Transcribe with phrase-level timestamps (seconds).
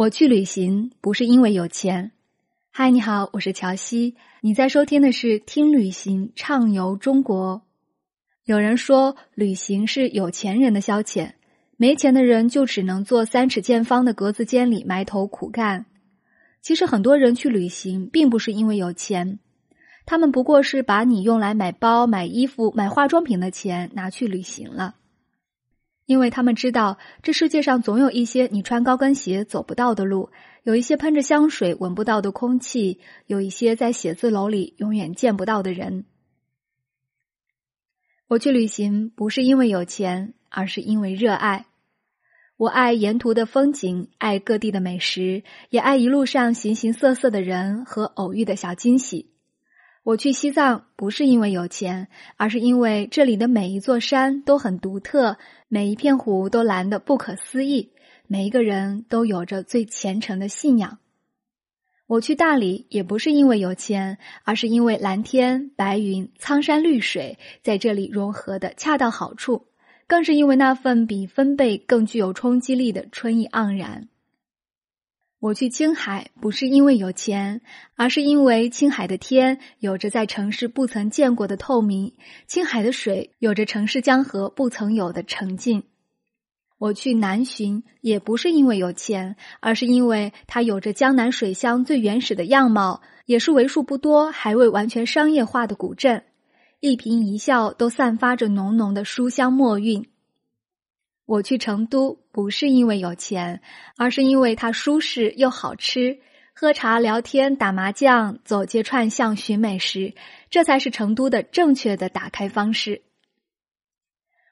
[0.00, 2.12] 我去旅行不是因为有钱。
[2.70, 7.56] 嗨，你好，我是乔西，你在收听的是《听旅行畅游中国》。
[8.46, 11.32] 有人说，旅行是有钱人的消遣，
[11.76, 15.84] 没钱的人就只能坐三尺见方的格子间里埋头苦干。
[16.62, 19.38] 其实，很多人去旅行并不是因为有钱，
[20.06, 24.94] 他们不过是把你用来买包、买衣服、买化妆品的钱拿去旅行了。
[26.10, 30.30] 因为他们知道，这世界上总有一些你穿高跟鞋走不到的路，
[30.64, 36.06] 有一些喷着香水闻不到的空气，有一些在写字楼里永远见不到的人。
[38.26, 41.66] 我去旅行不是因为有钱，而是因为热爱。
[42.56, 49.30] 我爱沿途的风景，爱各地的美食，也爱一路上形形色色的人和偶遇的小惊喜。
[50.02, 55.36] 我去西藏不是因为有钱，而是因为这里的每一座山都很独特，
[55.68, 57.90] 每一片湖都蓝得不可思议，
[58.26, 60.98] 每一个人都有着最虔诚的信仰。
[62.06, 69.66] 我去大理也不是因为有钱，而是因为蓝天白云、苍山绿水在这里融合的恰到好处，
[70.06, 74.08] 更是因为那份比分贝更具有冲击力的春意盎然。
[75.40, 77.62] 我去青海不是因为有钱，
[77.96, 82.12] 而是因为青海的天有着在城市不曾见过的透明，
[82.46, 85.84] 青海的水有着城市江河不曾有的澄净。
[86.76, 96.22] 我去南浔也不是因为有钱，而是因为它有着江南水乡最原始的样貌，也是为数不多还未完全商业化的古镇，
[96.80, 100.09] 一颦一笑都散发着浓浓的书香墨韵。
[101.30, 103.62] 我去成都不是因为有钱，
[103.96, 106.18] 而是因为它舒适又好吃。
[106.52, 110.14] 喝茶、聊天、打麻将、走街串巷寻美食，
[110.50, 113.02] 这才是成都的正确的打开方式。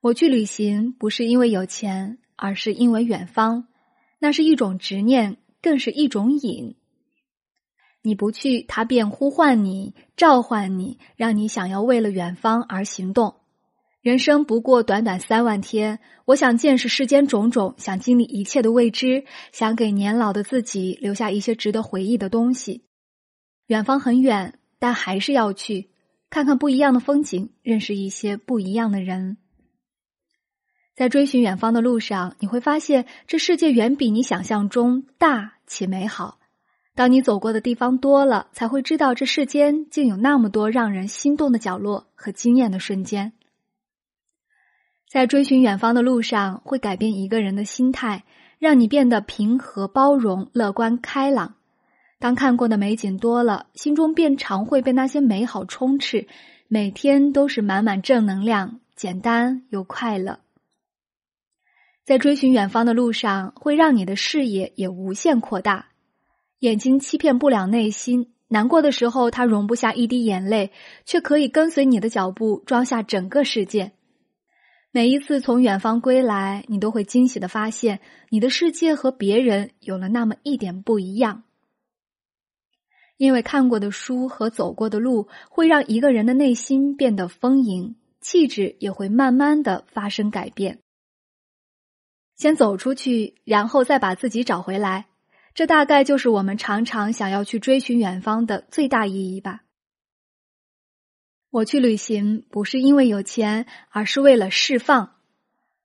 [0.00, 3.68] 我去旅行不是因为有钱，而是因为远方。
[4.18, 6.76] 那是一种执念，更是一种瘾。
[8.00, 13.41] 你不去，它便呼唤你、召唤你，让你想要为了远方而行动。
[14.02, 22.82] 人生不过短短三万天，我想见识世间种种，想经历一切的未知，想给年老的自己留下一些值得回忆的东西。
[23.68, 25.90] 远方很远，但还是要去
[26.30, 29.36] 看看不一样的风景，认识一些不一样的人。
[30.96, 36.40] 在追寻远方的路上，你会发现这世界远比你想象中大且美好。
[36.96, 43.32] 当你走过的地方多了，才会知道这世间竟有那么多让人心动的角落和惊艳的瞬间。
[45.12, 48.24] 在追寻远方的路上，会改变一个人的心态，
[48.58, 51.56] 让你变得平和、包容、乐观、开朗。
[52.18, 56.26] 当看过的美景多了，心中便常会被那些美好充斥，
[56.66, 60.38] 每天都是满满正能量，简单又快乐。
[62.04, 65.88] 在追寻远方的路上，会让你的视野也无限扩大。
[66.60, 70.72] 眼睛欺骗不了内心，难过的时候，它容不下一滴眼泪，
[71.04, 73.92] 却可以跟随你的脚步，装下整个世界。
[74.94, 81.44] 每一次从远方归来，你都会惊喜的发现，你的世界和别人有了那么一点不一样。
[83.16, 90.80] 因为看过的书和走过的路，会让一个人的内心变得丰盈，气质也会慢慢的发生改变。
[92.36, 95.06] 先走出去，然后再把自己找回来，
[95.54, 99.62] 这大概就是我们常常想要去追寻远方的最大意义吧。
[101.52, 105.10] 我去旅行不是因为有钱，而是为了释放。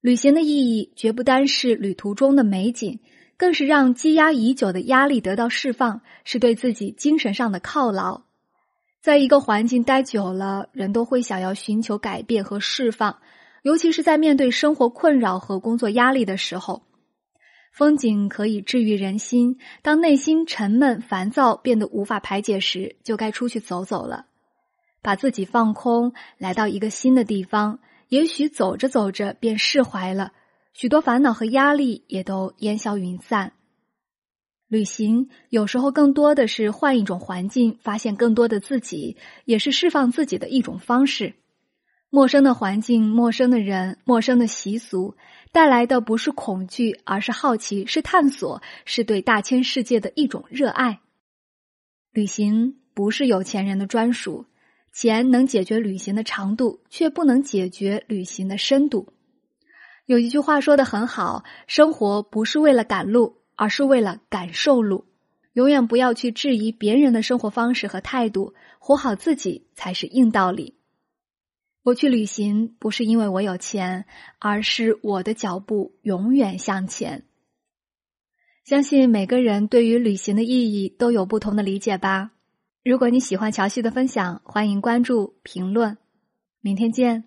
[0.00, 3.00] 旅行的意义绝不单是旅途中的美景，
[3.36, 8.22] 更是让积压已久的压力得到释放，是对自己精神上的犒劳。
[9.00, 13.18] 在一个环境待久了，人都会想要寻求改变和释放，
[13.64, 16.84] 尤其是在面对生活困扰和工作压力的时候。
[17.72, 24.26] 风景可以治愈人心，当内心沉闷烦躁变得无法排解时，就该出去走走了。
[25.08, 27.78] 把自己放空，来到一个新的地方，
[28.10, 30.34] 也许走着走着便释怀了，
[30.74, 33.52] 许多烦恼和压力也都烟消云散。
[34.66, 39.16] 旅行有时候更多的是换一种环境，发现更多的自己，
[39.46, 41.32] 也是释放自己的一种方式。
[42.10, 45.16] 陌生的环境、陌生的人、陌生的习俗，
[45.52, 51.00] 带来的不是恐惧，而是好奇，是探索，是对大千世界的一种热爱。
[52.12, 54.44] 旅行不是有钱人的专属。
[54.92, 59.12] 钱能解决旅行的长度，却不能解决旅行的深度。
[60.06, 65.04] 有一句话说的很好：生活不是为了赶路，而是为了感受路。
[65.52, 70.76] 永远不要去质疑别人的生活方式和态度，活好自己才是硬道理。
[71.82, 74.04] 我去旅行不是因为我有钱，
[74.38, 77.24] 而是我的脚步永远向前。
[78.64, 82.30] 相信每个人对于旅行的意义都有不同的理解吧。
[82.84, 85.98] 如果你喜欢乔西的分享，欢迎关注评论。
[86.60, 87.24] 明天见。